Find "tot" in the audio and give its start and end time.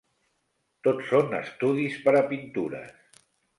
0.87-1.03